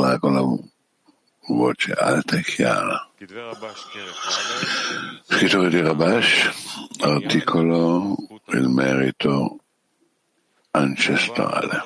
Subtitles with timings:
[0.00, 0.42] dirla con la
[1.48, 3.08] voce alta e chiara.
[5.28, 6.50] Scrittura di Rabash,
[7.00, 8.16] articolo
[8.52, 9.58] Il merito
[10.72, 11.82] ancestrale.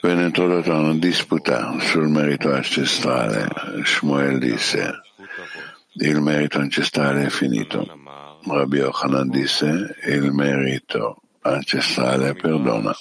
[0.00, 3.48] Venne introdotta una disputa sul merito ancestrale.
[3.84, 5.00] Shmuel disse,
[5.94, 7.86] il merito ancestrale è finito.
[8.44, 12.94] Rabbi Yochanan disse, il merito ancestrale perdona.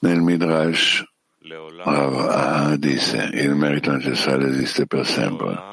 [0.00, 1.04] Nel Midrash
[1.46, 5.72] Rav disse, il merito ancestrale esiste per sempre.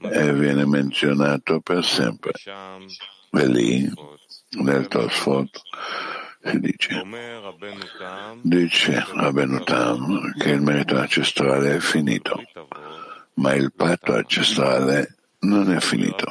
[0.00, 2.32] E viene menzionato per sempre.
[3.30, 3.92] E lì,
[4.60, 5.60] nel Tosfot,
[6.42, 7.02] si dice,
[8.42, 12.42] dice Rabbenutam che il merito ancestrale è finito,
[13.34, 16.26] ma il patto ancestrale non è finito.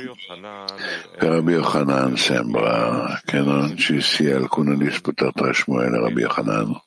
[1.17, 6.81] Per Rabbi Yochanan sembra che non ci sia alcuna disputa tra Shmuel e Rabbi Yochanan,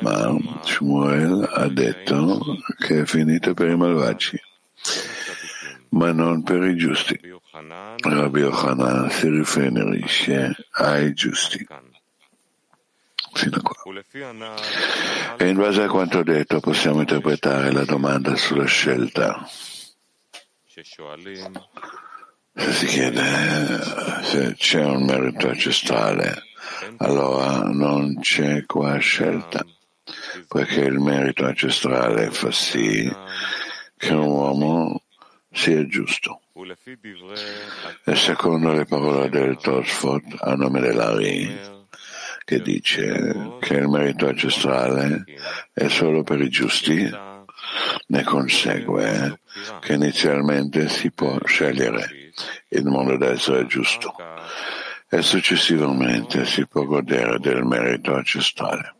[0.00, 2.40] ma Shmuel ha detto
[2.78, 4.40] che è finito per i malvagi,
[5.90, 7.18] ma non per i giusti.
[7.98, 11.66] Rabbi Yochanan si riferisce ai giusti.
[13.32, 13.74] Fino a qua.
[15.36, 19.48] E in base a quanto detto possiamo interpretare la domanda sulla scelta.
[20.82, 23.22] Se si chiede
[24.22, 26.42] se c'è un merito ancestrale,
[26.96, 29.62] allora non c'è qua scelta,
[30.48, 33.14] perché il merito ancestrale fa sì
[33.94, 35.02] che un uomo
[35.52, 36.40] sia giusto.
[38.04, 41.58] E secondo le parole del Tosfot, a nome dell'Ari,
[42.42, 45.24] che dice che il merito ancestrale
[45.74, 47.28] è solo per i giusti,
[48.06, 49.40] ne consegue
[49.80, 52.32] che inizialmente si può scegliere
[52.68, 54.14] in modo da essere giusto
[55.08, 58.94] e successivamente si può godere del merito ancestrale.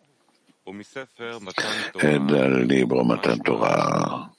[1.94, 4.30] E dal libro Matan Torah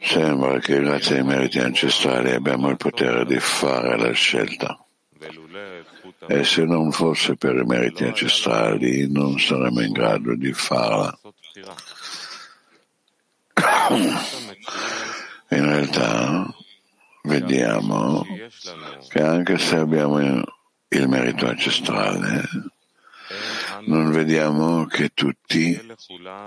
[0.00, 4.78] sembra che grazie ai meriti ancestrali abbiamo il potere di fare la scelta.
[6.26, 11.18] E se non fosse per i meriti ancestrali non saremmo in grado di farla.
[15.50, 16.54] In realtà
[17.22, 18.24] vediamo
[19.08, 22.42] che anche se abbiamo il merito ancestrale,
[23.86, 25.80] non vediamo che tutti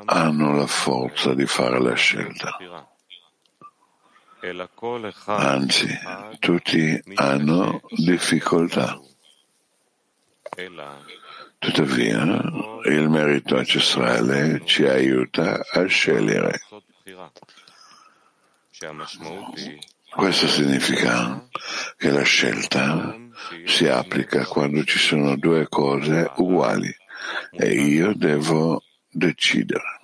[0.06, 2.58] hanno la forza di fare la scelta.
[5.26, 5.88] Anzi,
[6.40, 9.00] tutti hanno difficoltà.
[11.60, 12.42] Tuttavia,
[12.86, 16.60] il merito ancestrale ci aiuta a scegliere.
[20.10, 21.48] Questo significa
[21.98, 23.16] che la scelta
[23.66, 26.94] si applica quando ci sono due cose uguali
[27.52, 30.00] e io devo decidere.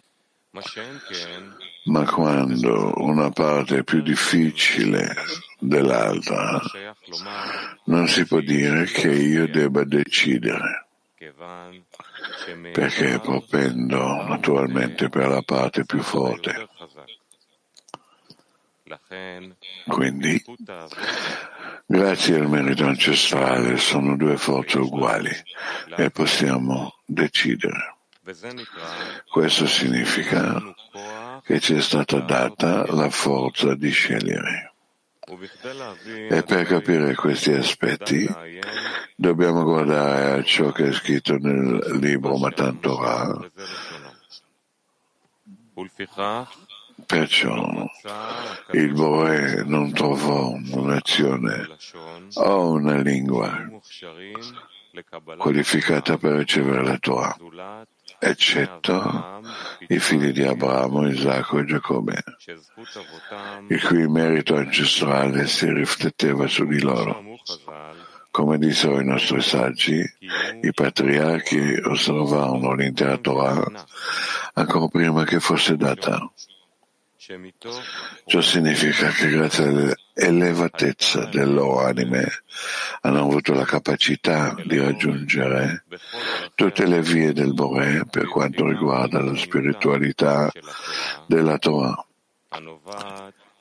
[1.85, 5.15] Ma quando una parte è più difficile
[5.59, 6.61] dell'altra,
[7.85, 10.87] non si può dire che io debba decidere,
[12.73, 16.69] perché propendo naturalmente per la parte più forte.
[19.87, 20.43] Quindi,
[21.85, 25.31] grazie al merito ancestrale, sono due forze uguali
[25.95, 27.95] e possiamo decidere.
[29.29, 30.61] Questo significa
[31.43, 34.73] che ci è stata data la forza di scegliere.
[36.29, 38.25] E per capire questi aspetti
[39.15, 43.51] dobbiamo guardare a ciò che è scritto nel libro Matan Torah.
[47.07, 47.89] Perciò
[48.71, 51.67] il Boe non trovò un'azione
[52.33, 53.65] o una lingua
[55.37, 57.37] qualificata per ricevere la Torah,
[58.19, 59.41] eccetto
[59.87, 62.23] i figli di Abramo, Isacco e Giacobbe,
[63.69, 67.23] il cui merito ancestrale si rifletteva su di loro.
[68.31, 70.03] Come dissero i nostri saggi,
[70.61, 73.85] i patriarchi osservarono l'intera Torah
[74.55, 76.29] ancora prima che fosse data.
[78.25, 82.25] Ciò significa che grazie all'elevatezza delle loro anime
[83.01, 85.83] hanno avuto la capacità di raggiungere
[86.55, 90.49] tutte le vie del Bore per quanto riguarda la spiritualità
[91.25, 92.05] della Torah,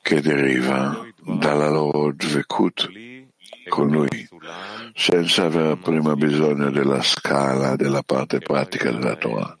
[0.01, 3.06] che deriva dalla loro dvekut
[3.67, 4.27] con lui,
[4.93, 9.57] senza aver prima bisogno della scala della parte pratica della Torah,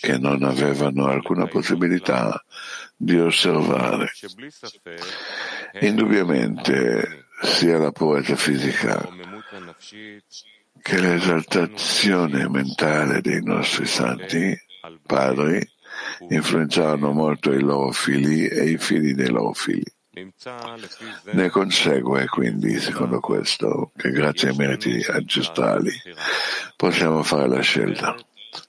[0.00, 2.42] che non avevano alcuna possibilità
[2.96, 4.10] di osservare.
[5.80, 9.08] Indubbiamente sia la poeta fisica
[10.80, 14.56] che l'esaltazione mentale dei nostri santi
[15.04, 15.60] padri
[16.28, 19.94] influenzarono molto i loro figli e i figli dei loro figli.
[21.32, 25.92] Ne consegue quindi, secondo questo, che grazie ai meriti ancestrali
[26.74, 28.16] possiamo fare la scelta,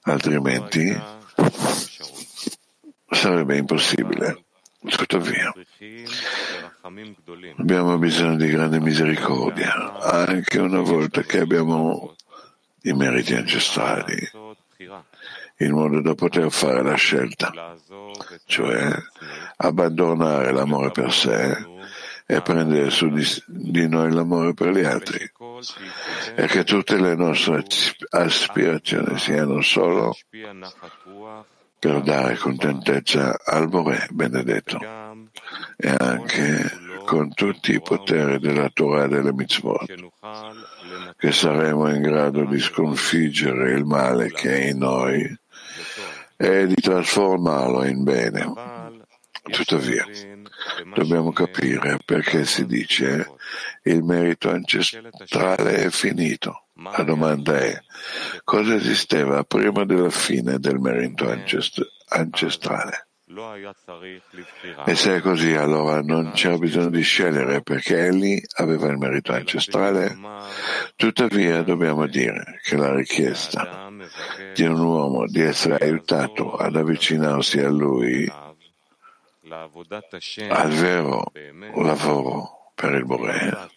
[0.01, 0.93] altrimenti
[3.09, 4.43] sarebbe impossibile.
[4.89, 5.53] Tuttavia,
[7.57, 12.15] abbiamo bisogno di grande misericordia, anche una volta che abbiamo
[12.81, 14.29] i meriti ancestrali,
[15.59, 17.73] in modo da poter fare la scelta,
[18.45, 18.93] cioè
[19.57, 21.57] abbandonare l'amore per sé
[22.25, 25.31] e prendere su di, di noi l'amore per gli altri
[26.35, 27.63] e che tutte le nostre
[28.09, 30.13] aspirazioni siano solo
[31.79, 34.79] per dare contentezza al Bore benedetto
[35.77, 39.85] e anche con tutti i poteri della Torah e delle mitzvot,
[41.15, 45.39] che saremo in grado di sconfiggere il male che è in noi
[46.35, 48.76] e di trasformarlo in bene.
[49.49, 50.05] Tuttavia,
[50.93, 53.31] dobbiamo capire perché si dice
[53.83, 56.63] il merito ancestrale è finito.
[56.75, 57.81] La domanda è
[58.43, 61.27] cosa esisteva prima della fine del merito
[62.09, 63.07] ancestrale?
[64.85, 69.33] E se è così, allora non c'era bisogno di scegliere perché egli aveva il merito
[69.33, 70.17] ancestrale.
[70.95, 73.91] Tuttavia dobbiamo dire che la richiesta
[74.53, 78.31] di un uomo di essere aiutato ad avvicinarsi a lui
[80.49, 81.31] al vero
[81.75, 83.69] lavoro per il Bore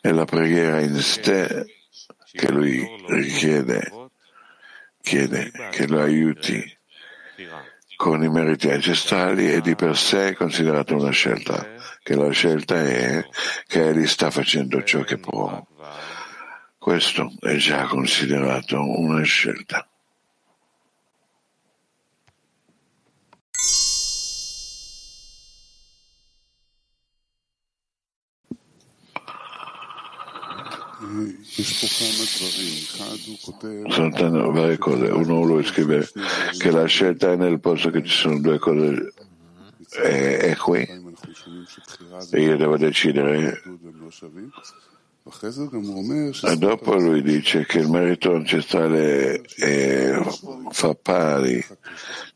[0.00, 1.66] e la preghiera in sé
[2.32, 3.90] che lui richiede,
[5.00, 6.76] chiede che lo aiuti
[7.96, 11.66] con i meriti ancestrali è di per sé considerata una scelta,
[12.02, 13.26] che la scelta è
[13.66, 15.66] che egli sta facendo ciò che può.
[16.78, 19.88] Questo è già considerato una scelta.
[33.88, 35.06] Sono varie cose.
[35.06, 36.08] Uno lui scrive
[36.58, 39.12] che la scelta è nel posto che ci sono due cose
[40.02, 40.86] equi
[42.30, 43.62] e io devo decidere.
[46.42, 50.20] E dopo lui dice che il merito ancestrale è,
[50.70, 51.64] fa pari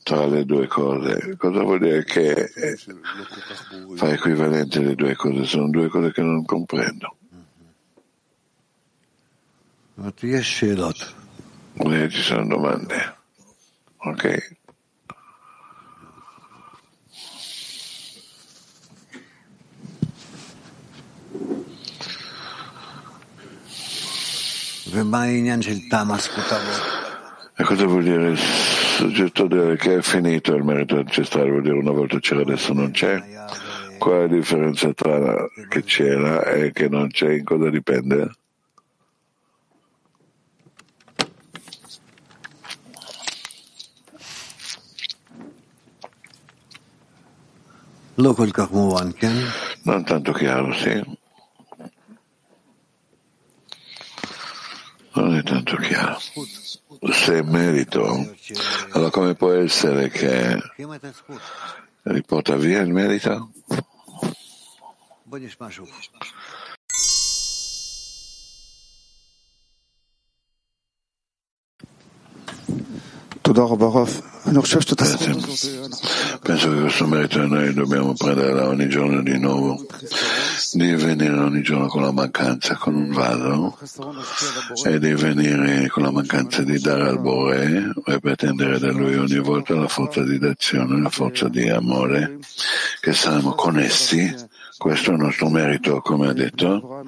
[0.03, 1.37] tra le due cose.
[1.37, 2.51] Cosa vuol dire che
[3.95, 5.45] fa equivalente le due cose?
[5.45, 7.17] Sono due cose che non comprendo.
[11.75, 13.17] Eh, ci sono domande.
[13.99, 14.57] Ok.
[27.57, 31.51] E cosa vuol dire il soggetto che è finito il merito ancestrale?
[31.51, 33.23] Vuol dire una volta c'era adesso non c'è?
[33.99, 37.33] Qual è la differenza tra che c'era e che non c'è?
[37.33, 38.31] In cosa dipende?
[49.83, 51.19] Non tanto chiaro, sì.
[55.15, 56.19] Non è tanto chiaro.
[57.13, 58.35] Se merito,
[58.91, 60.59] allora come può essere che
[62.03, 63.51] riporta via il merito?
[76.41, 79.85] Penso che questo merito noi dobbiamo prendere ogni giorno di nuovo,
[80.73, 83.77] di venire ogni giorno con la mancanza, con un vaso,
[84.85, 89.41] e di venire con la mancanza di dare al Bore e pretendere da lui ogni
[89.41, 92.39] volta la forza di d'azione, la forza di amore,
[93.01, 94.33] che saremo connessi.
[94.79, 97.05] Questo è il nostro merito, come ha detto,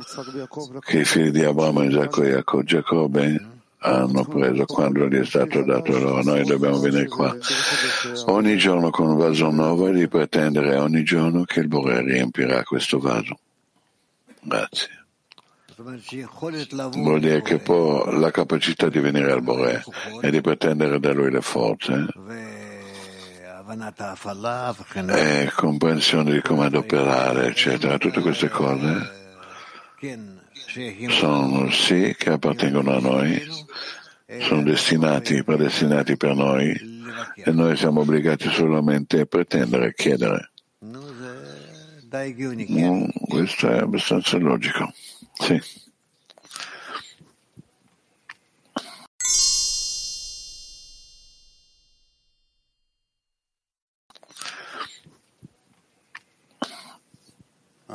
[0.81, 3.52] che i figli di Abramo, Isacco e Giacobbe
[3.83, 6.23] hanno preso quando gli è stato dato loro.
[6.23, 7.37] Noi dobbiamo venire qua
[8.27, 12.63] ogni giorno con un vaso nuovo e di pretendere ogni giorno che il Bore riempirà
[12.63, 13.39] questo vaso.
[14.41, 14.89] Grazie.
[15.77, 19.83] Vuol dire che poi la capacità di venire al Bore
[20.21, 22.07] e di pretendere da lui le forze
[25.09, 29.21] e comprensione di come adoperare, eccetera, tutte queste cose
[31.11, 33.43] sono sì che appartengono a noi,
[34.41, 36.71] sono destinati, predestinati per noi
[37.37, 40.51] e noi siamo obbligati solamente a pretendere e chiedere.
[42.15, 44.93] Mm, questo è abbastanza logico.
[45.35, 45.61] Sì.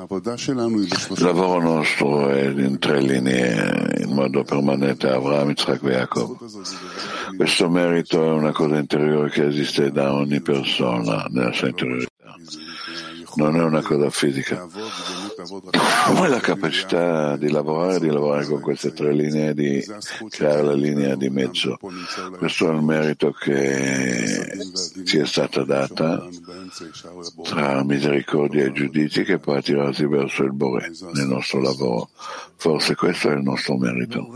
[0.10, 6.38] Il lavoro nostro è in tre linee, in modo permanente, Avraham, Yitzhak e Jacob.
[7.36, 12.16] Questo merito è una cosa interiore che esiste da ogni persona nella sua interiorità
[13.38, 14.68] non è una cosa fisica.
[16.16, 19.84] Ma la capacità di lavorare, di lavorare con queste tre linee, di
[20.30, 21.78] creare la linea di mezzo.
[22.38, 24.58] Questo è il merito che
[25.06, 26.28] ci è stata data
[27.44, 32.10] tra misericordia e giudizi che poi attirarsi verso il Bore nel nostro lavoro.
[32.56, 34.28] Forse questo è il nostro merito.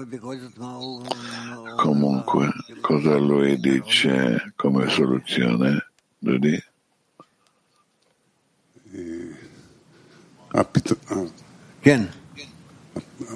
[1.77, 2.49] Comunque,
[2.81, 6.63] cosa lui dice come soluzione, Dudi?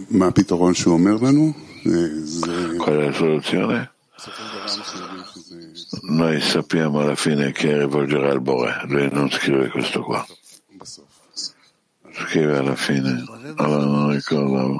[0.07, 0.31] Ma
[2.77, 3.91] Qual è la soluzione?
[6.07, 10.25] Noi sappiamo alla fine che rivolgerà il Bore, lui non scrive questo qua.
[12.11, 13.23] Scrive alla fine,
[13.55, 14.79] allora non ricordavo.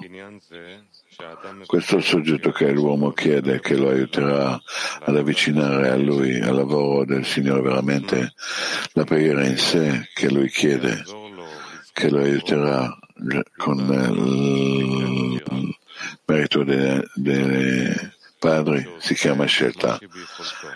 [1.66, 4.60] Questo soggetto che l'uomo chiede che lo aiuterà
[5.00, 8.34] ad avvicinare a lui, al lavoro del Signore, veramente
[8.94, 11.04] la preghiera in sé che lui chiede,
[11.94, 12.96] che lo aiuterà
[13.58, 15.42] con il
[16.26, 18.14] merito dei
[18.46, 19.98] padri, si chiama scelta,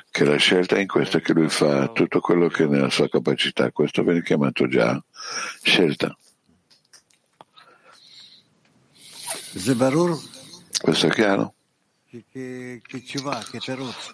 [0.09, 3.07] che la scelta è in questa che lui fa tutto quello che è nella sua
[3.07, 4.99] capacità, questo viene chiamato già
[5.61, 6.17] scelta.
[10.81, 11.53] Questo è chiaro?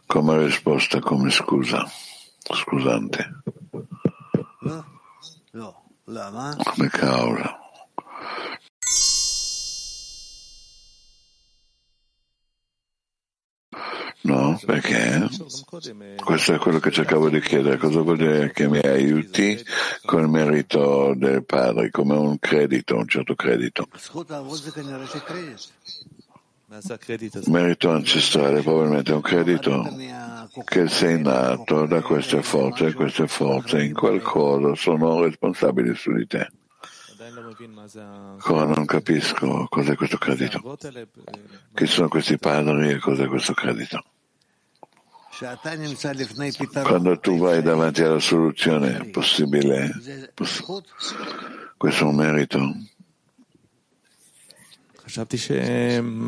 [0.06, 1.90] Come risposta, come scusa,
[2.40, 3.42] scusante.
[6.74, 7.60] Come causa.
[14.26, 15.28] No, perché
[16.24, 17.78] questo è quello che cercavo di chiedere.
[17.78, 19.64] Cosa vuol dire che mi aiuti
[20.04, 23.88] con il merito del padre, come un credito, un certo credito?
[27.46, 29.88] Merito ancestrale probabilmente è un credito
[30.64, 36.26] che sei nato da queste forze e queste forze in qualcosa sono responsabili su di
[36.26, 36.50] te.
[37.88, 40.78] Ancora non capisco cos'è questo credito.
[41.74, 44.04] Chi sono questi padri e cos'è questo credito?
[46.84, 49.92] Quando tu vai davanti alla soluzione possibile,
[50.34, 50.64] poss-
[51.76, 52.74] questo è un merito.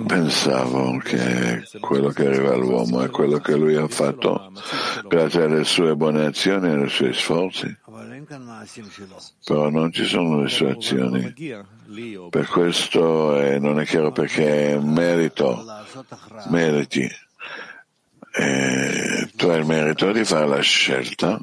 [0.07, 4.51] Pensavo che quello che arriva all'uomo è quello che lui ha fatto
[5.07, 7.75] grazie alle sue buone azioni e ai suoi sforzi.
[9.45, 11.33] Però non ci sono le sue azioni.
[12.29, 15.65] Per questo eh, non è chiaro perché è merito,
[16.49, 17.09] meriti.
[18.39, 21.39] E tu hai il merito di fare la scelta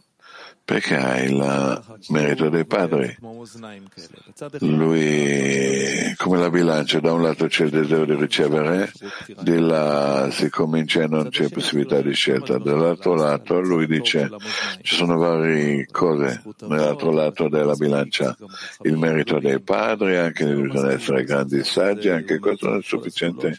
[0.64, 3.14] perché hai il merito dei padri.
[4.60, 8.90] Lui, come la bilancia, da un lato c'è il desiderio di ricevere,
[9.40, 12.56] di là si comincia e non c'è possibilità di scelta.
[12.56, 14.30] Dall'altro lato lui dice
[14.80, 18.34] ci sono varie cose nell'altro lato della bilancia,
[18.82, 23.54] il merito dei padri, anche bisogna essere grandi saggi, anche questo non è sufficiente.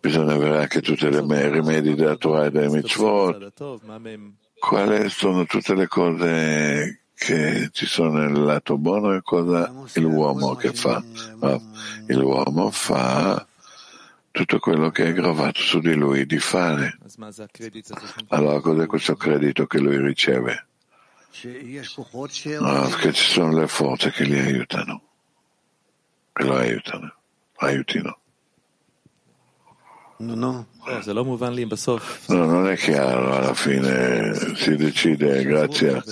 [0.00, 3.52] Bisogna avere anche tutti i rimedi della Torah e dei mitzvot
[4.58, 10.72] quali sono tutte le cose che ci sono nel lato buono e cosa l'uomo che
[10.72, 11.02] fa.
[11.40, 11.62] No,
[12.06, 13.46] l'uomo fa
[14.30, 16.98] tutto quello che è gravato su di lui di fare.
[18.28, 20.66] Allora cos'è questo credito che lui riceve?
[22.60, 25.02] No, che ci sono le forze che li aiutano,
[26.32, 27.14] che lo aiutano,
[27.56, 28.18] aiutino.
[30.18, 30.66] No, no.
[32.28, 36.02] No, non è chiaro, alla fine si decide grazie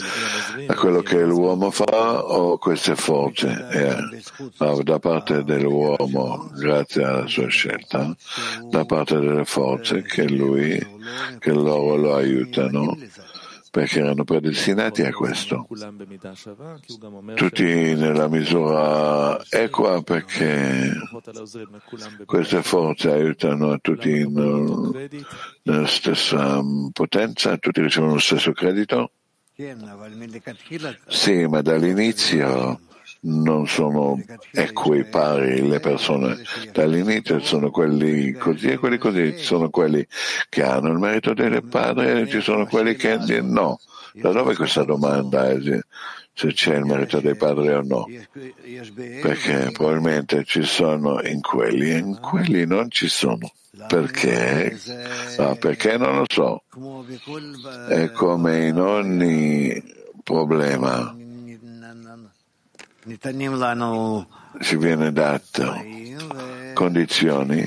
[0.66, 3.66] a quello che l'uomo fa o queste forze.
[3.70, 8.14] Eh, da parte dell'uomo, grazie alla sua scelta,
[8.68, 10.76] da parte delle forze che lui,
[11.38, 12.96] che loro lo aiutano
[13.75, 15.66] perché erano predestinati a questo.
[17.35, 20.93] Tutti nella misura equa perché
[22.25, 25.09] queste forze aiutano a tutti in,
[25.62, 26.62] nella stessa
[26.93, 29.11] potenza, tutti ricevono lo stesso credito.
[31.09, 32.78] Sì, ma dall'inizio
[33.25, 34.21] non sono
[34.52, 36.43] equi, pari le persone.
[36.73, 40.07] Dall'inizio sono quelli così e quelli così, sono quelli
[40.49, 43.78] che hanno il merito del padre e ci sono quelli che no.
[44.12, 45.49] Da dove questa domanda
[46.37, 48.07] se c'è il merito dei padri o no?
[49.23, 53.52] Perché probabilmente ci sono in quelli e in quelli non ci sono.
[53.88, 54.78] Perché?
[55.38, 56.62] No, perché non lo so.
[57.88, 59.83] È come in ogni
[60.23, 61.16] problema
[64.61, 65.76] ci viene dato
[66.73, 67.64] condizioni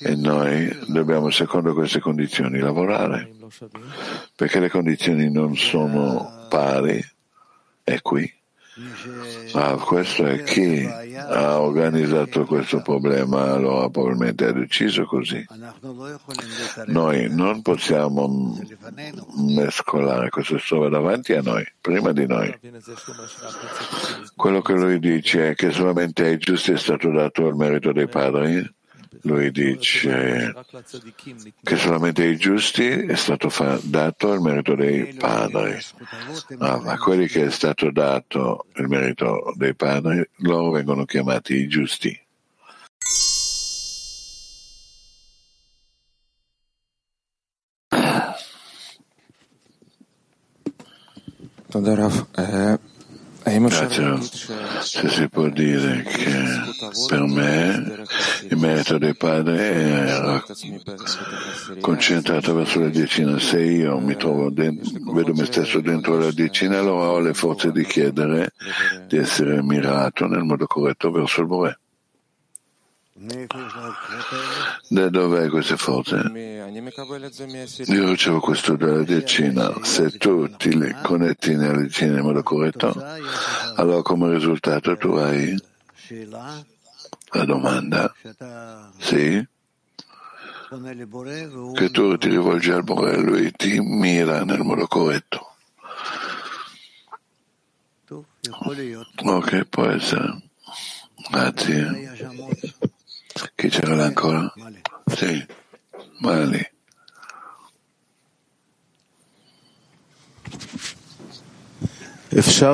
[0.00, 3.32] e noi dobbiamo, secondo queste condizioni, lavorare,
[4.34, 7.00] perché le condizioni non sono pari,
[7.82, 8.42] è qui.
[9.52, 13.56] Ah, questo è chi ha organizzato questo problema,
[13.88, 15.46] probabilmente ha deciso così.
[16.86, 18.58] Noi non possiamo
[19.36, 22.52] mescolare questo trova davanti a noi, prima di noi.
[24.34, 28.08] Quello che lui dice è che solamente ai giusti è stato dato il merito dei
[28.08, 28.68] padri
[29.24, 30.54] lui dice
[31.62, 35.78] che solamente ai giusti è stato fa- dato il merito dei padri,
[36.58, 41.54] ah, ma a quelli che è stato dato il merito dei padri, loro vengono chiamati
[41.54, 42.18] i giusti.
[51.70, 52.78] Todarov, eh,
[53.58, 54.20] Grazie.
[54.80, 56.32] Se si può dire che
[57.08, 58.04] per me
[58.48, 60.42] il merito dei padri era
[61.80, 63.38] concentrato verso la decina.
[63.38, 67.70] Se io mi trovo dentro, vedo me stesso dentro la decina, allora ho le forze
[67.70, 68.52] di chiedere
[69.06, 71.78] di essere mirato nel modo corretto verso il Bore.
[74.88, 76.16] Da dove hai queste forze?
[77.86, 79.72] Io ricevo questo dalla decina.
[79.82, 82.92] Se tu ti connetti nella decina in modo corretto,
[83.76, 85.56] allora come risultato tu hai
[87.30, 88.12] la domanda.
[88.98, 89.46] Sì?
[91.74, 95.54] Che tu ti rivolgi al Bore e ti mira nel modo corretto.
[99.22, 100.42] Ok, può essere.
[101.30, 102.12] Grazie.
[103.64, 104.52] Chi c'era là ancora?
[105.06, 105.42] Sì,
[106.18, 106.70] Mali.
[112.28, 112.64] Si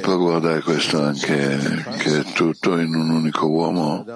[0.00, 4.06] può guardare questo anche che è tutto in un unico uomo,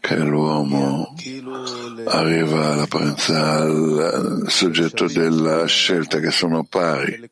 [0.00, 1.14] che l'uomo
[2.06, 7.30] arriva all'apparenza al soggetto della scelta che sono pari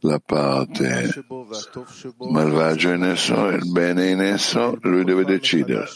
[0.00, 1.24] la parte
[2.30, 5.88] malvagio in esso e il bene in esso, lui deve decidere.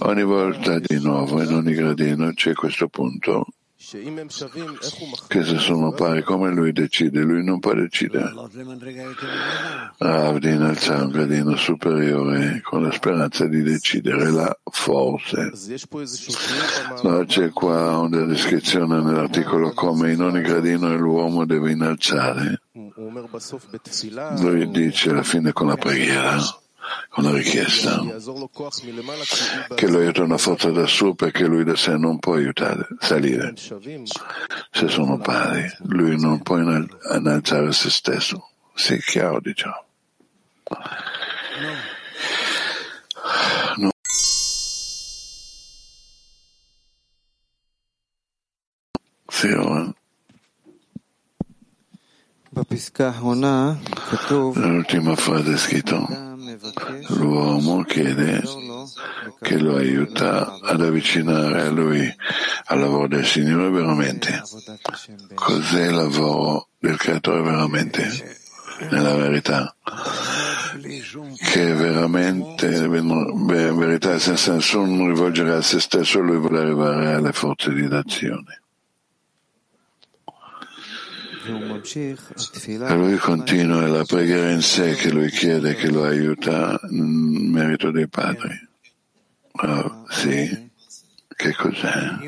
[0.00, 3.46] Ogni volta di nuovo in ogni gradino c'è questo punto
[5.26, 8.30] che se sono pari come lui decide, lui non può decidere.
[9.96, 15.50] Rav di innalzare un gradino superiore con la speranza di decidere la forse.
[17.02, 22.60] No, c'è qua una descrizione nell'articolo come in ogni gradino l'uomo deve innalzare.
[24.40, 26.38] Lui dice alla fine con la preghiera
[27.08, 28.00] con la richiesta
[29.74, 33.54] che lo aiuta una forza da su perché lui da sé non può aiutare, salire.
[33.56, 38.50] Se sono pari, lui non può innalzare se stesso.
[38.74, 39.84] Sì, chiaro diciamo.
[43.76, 43.90] No.
[49.28, 49.92] Sì, ora.
[54.54, 56.28] L'ultima frase è scritto
[57.08, 58.42] l'uomo chiede
[59.40, 62.12] che lo aiuta ad avvicinare a lui
[62.66, 64.42] al lavoro del Signore veramente.
[65.34, 68.38] Cos'è il lavoro del Creatore veramente?
[68.90, 69.74] Nella verità,
[71.36, 77.74] che veramente, in verità, senza nessun rivolgere a se stesso, lui vuole arrivare alle forze
[77.74, 78.62] di d'azione.
[81.52, 87.90] E lui continua la preghiera in sé che lui chiede che lo aiuta nel merito
[87.90, 88.68] dei padri.
[89.52, 90.70] Oh, sì,
[91.36, 92.18] che cos'è?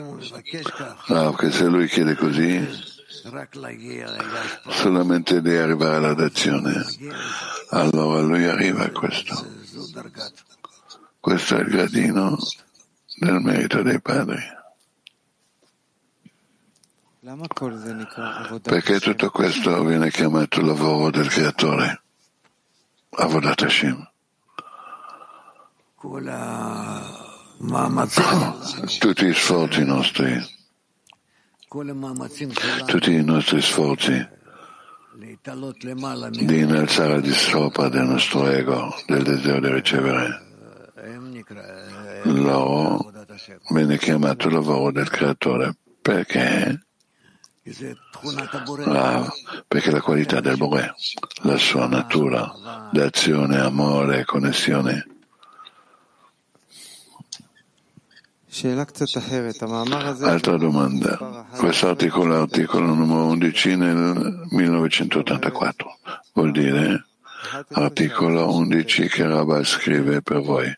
[1.08, 2.66] Oh, che se lui chiede così,
[4.68, 6.14] solamente di arrivare alla
[7.70, 9.46] allora lui arriva a questo.
[11.20, 12.36] Questo è il gradino
[13.18, 14.60] del merito dei padri.
[18.62, 22.02] Perché tutto questo viene chiamato lavoro del creatore?
[23.10, 24.10] Avodat Hashem.
[28.98, 30.36] Tutti gli sforzi nostri,
[32.86, 34.28] tutti i nostri sforzi
[35.14, 40.42] di innalzare di sopra del nostro ego, del desiderio di ricevere,
[42.24, 43.12] loro
[43.70, 45.76] viene chiamato lavoro del creatore.
[46.02, 46.80] Perché?
[48.86, 49.28] Ah,
[49.68, 50.94] perché la qualità del Bore,
[51.42, 55.06] la sua natura d'azione, amore, connessione.
[60.26, 61.46] Altra domanda.
[61.56, 65.98] Questo articolo è l'articolo numero 11 nel 1984.
[66.34, 67.06] Vuol dire
[67.72, 70.74] Articolo 11 che Rabba scrive per voi.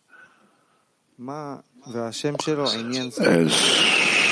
[3.19, 3.51] Il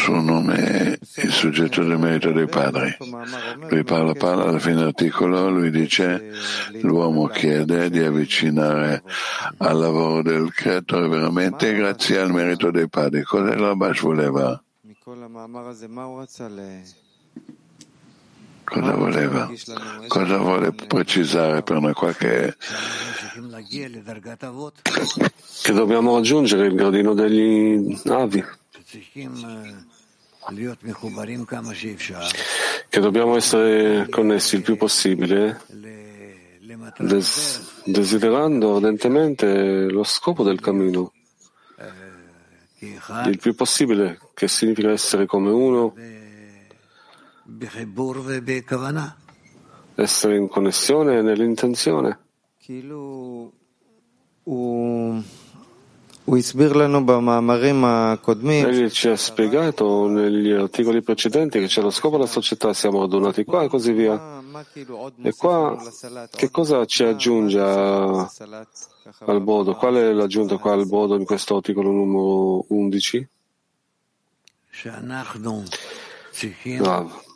[0.02, 2.96] suo nome è il soggetto del merito dei padri.
[3.68, 6.32] Lui parla, parla alla fine dell'articolo, lui dice
[6.80, 9.04] l'uomo chiede di avvicinare
[9.58, 13.22] al lavoro del creatore veramente grazie al merito dei padri.
[13.22, 14.60] Cosa Rabash voleva?
[18.72, 19.50] Cosa voleva?
[20.08, 22.56] Cosa vuole precisare per noi qualche
[25.62, 28.42] che dobbiamo raggiungere il gradino degli avi,
[32.88, 35.60] che dobbiamo essere connessi il più possibile,
[36.98, 41.12] des- desiderando ardentemente lo scopo del cammino,
[43.26, 45.94] il più possibile, che significa essere come uno,
[49.94, 52.18] essere in connessione nell'intenzione.
[58.68, 63.44] Egli ci ha spiegato negli articoli precedenti che c'è lo scopo della società, siamo radunati
[63.44, 64.40] qua e così via.
[65.22, 65.76] E qua
[66.30, 68.68] che cosa ci aggiunge al
[69.42, 69.74] Bodo?
[69.74, 73.28] Qual è l'aggiunta qua al Bodo in questo articolo numero 11?
[76.78, 77.30] Bravo.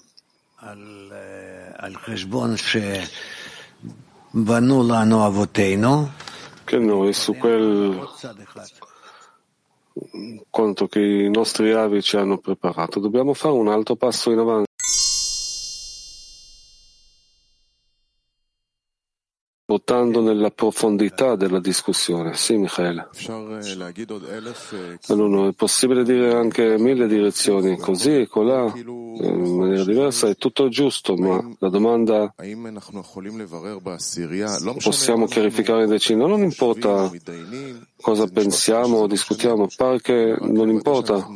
[6.65, 8.09] Che noi su quel
[10.51, 14.66] conto che i nostri avi ci hanno preparato dobbiamo fare un altro passo in avanti.
[19.77, 22.35] Votando nella profondità della discussione.
[22.35, 23.09] Sì, Michele.
[25.09, 30.71] Allora, è possibile dire anche mille direzioni, così e colà, in maniera diversa, è tutto
[30.71, 32.35] giusto, ma la domanda
[34.83, 37.11] possiamo chiarificare in decina, non importa
[38.01, 41.29] cosa pensiamo o discutiamo, pare che non importa,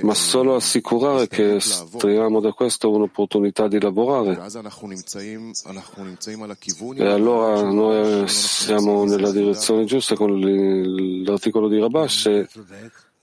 [0.00, 4.40] ma solo assicurare che estraiamo da questo un'opportunità di lavorare.
[7.02, 10.38] E allora noi siamo nella direzione giusta con
[11.24, 12.48] l'articolo di Rabash e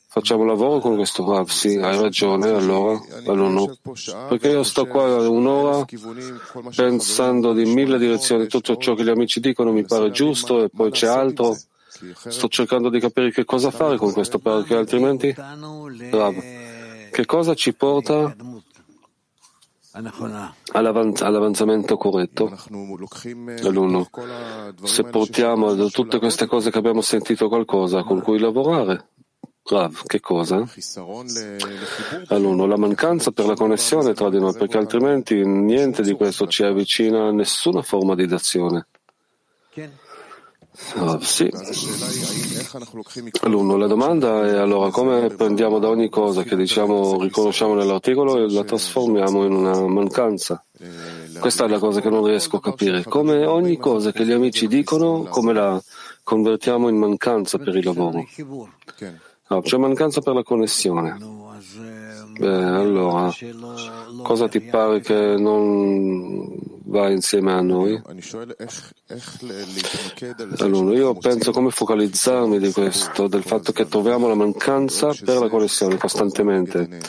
[0.05, 1.47] facciamo lavoro con questo Rav.
[1.47, 3.73] Sì, hai ragione, allora, allora
[4.27, 5.85] perché io sto qua un'ora
[6.75, 10.91] pensando di mille direzioni, tutto ciò che gli amici dicono mi pare giusto e poi
[10.91, 11.57] c'è altro.
[11.87, 16.35] Sto cercando di capire che cosa fare con questo perché altrimenti, Rav,
[17.11, 18.35] che cosa ci porta
[20.71, 22.51] all'avanzamento corretto.
[23.63, 24.09] All'uno,
[24.83, 29.09] se portiamo da tutte queste cose che abbiamo sentito qualcosa con cui lavorare,
[29.63, 30.67] Rav, che cosa?
[32.29, 36.63] All'uno, la mancanza per la connessione tra di noi, perché altrimenti niente di questo ci
[36.63, 38.87] avvicina a nessuna forma di d'azione.
[40.95, 41.51] Ah, sì.
[43.43, 48.51] L'uno, la domanda è allora come prendiamo da ogni cosa che diciamo, riconosciamo nell'articolo e
[48.51, 50.63] la trasformiamo in una mancanza.
[51.39, 53.03] Questa è la cosa che non riesco a capire.
[53.03, 55.81] Come ogni cosa che gli amici dicono, come la
[56.23, 58.25] convertiamo in mancanza per il lavoro.
[59.49, 61.17] No, c'è mancanza per la connessione.
[62.37, 63.31] Beh, allora,
[64.23, 68.01] cosa ti pare che non va insieme a noi?
[70.57, 75.47] Allora, io penso come focalizzarmi di questo, del fatto che troviamo la mancanza per la
[75.49, 76.99] connessione costantemente.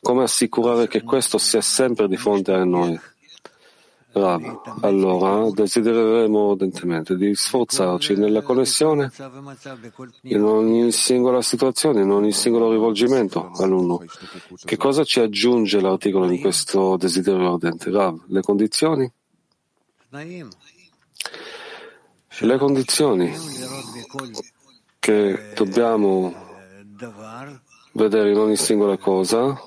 [0.00, 2.98] Come assicurare che questo sia sempre di fronte a noi?
[4.12, 9.10] Rav, allora desidereremo ardentemente di sforzarci nella connessione
[10.22, 14.04] in ogni singola situazione, in ogni singolo rivolgimento all'uno.
[14.62, 17.90] Che cosa ci aggiunge l'articolo in questo desiderio ardente?
[17.90, 19.10] Rav, le condizioni?
[22.38, 23.32] Le condizioni
[24.98, 26.34] che dobbiamo
[27.92, 29.58] vedere in ogni singola cosa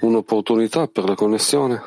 [0.00, 1.80] Un'opportunità per la connessione?